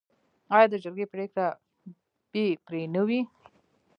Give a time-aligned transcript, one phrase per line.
[0.55, 1.45] آیا د جرګې پریکړه
[2.31, 3.19] بې پرې نه وي؟